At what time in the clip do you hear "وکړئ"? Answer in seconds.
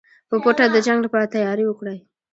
1.67-1.99